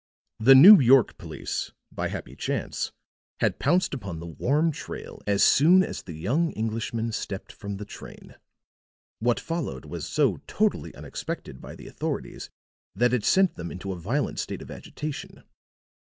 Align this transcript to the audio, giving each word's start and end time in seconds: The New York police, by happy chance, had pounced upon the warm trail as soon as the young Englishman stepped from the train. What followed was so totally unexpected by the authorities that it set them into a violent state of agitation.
The 0.39 0.55
New 0.55 0.79
York 0.81 1.19
police, 1.19 1.73
by 1.91 2.07
happy 2.07 2.35
chance, 2.35 2.91
had 3.39 3.59
pounced 3.59 3.93
upon 3.93 4.19
the 4.19 4.25
warm 4.25 4.71
trail 4.71 5.21
as 5.27 5.43
soon 5.43 5.83
as 5.83 6.01
the 6.01 6.15
young 6.15 6.51
Englishman 6.53 7.11
stepped 7.11 7.51
from 7.51 7.77
the 7.77 7.85
train. 7.85 8.33
What 9.19 9.39
followed 9.39 9.85
was 9.85 10.07
so 10.07 10.37
totally 10.47 10.95
unexpected 10.95 11.61
by 11.61 11.75
the 11.75 11.85
authorities 11.85 12.49
that 12.95 13.13
it 13.13 13.23
set 13.23 13.53
them 13.53 13.69
into 13.69 13.91
a 13.93 13.99
violent 13.99 14.39
state 14.39 14.63
of 14.63 14.71
agitation. 14.71 15.43